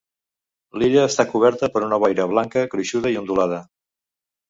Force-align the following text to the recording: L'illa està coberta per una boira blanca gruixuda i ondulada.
L'illa 0.83 1.03
està 1.09 1.27
coberta 1.35 1.71
per 1.77 1.85
una 1.91 2.01
boira 2.07 2.29
blanca 2.35 2.67
gruixuda 2.75 3.15
i 3.17 3.25
ondulada. 3.25 3.65